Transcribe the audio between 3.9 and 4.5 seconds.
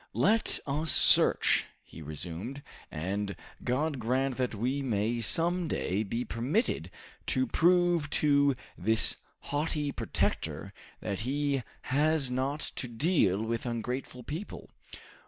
grant